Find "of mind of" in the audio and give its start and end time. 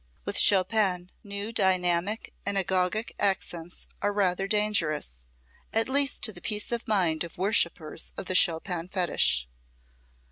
6.71-7.37